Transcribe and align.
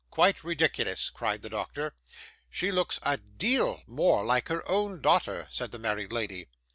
'Quite 0.09 0.43
ridiculous,' 0.43 1.11
cried 1.11 1.43
the 1.43 1.49
doctor. 1.51 1.93
'She 2.49 2.71
looks 2.71 2.97
a 3.03 3.17
deal 3.17 3.83
more 3.85 4.25
like 4.25 4.47
her 4.47 4.67
own 4.67 4.99
daughter,' 4.99 5.47
said 5.51 5.71
the 5.71 5.77
married 5.77 6.11
lady. 6.11 6.47